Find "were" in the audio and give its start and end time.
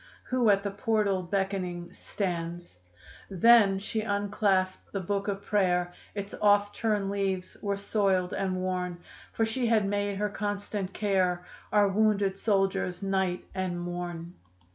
7.61-7.77